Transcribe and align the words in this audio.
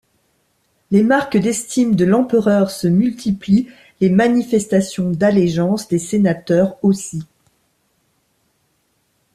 Les 0.89 1.03
marques 1.03 1.37
d’estime 1.37 1.93
de 1.95 2.05
l’empereur 2.05 2.71
se 2.71 2.87
multiplient, 2.87 3.67
les 3.99 4.09
manifestations 4.09 5.11
d’allégeance 5.11 5.89
des 5.89 5.99
sénateurs 5.99 6.75
aussi. 6.83 7.23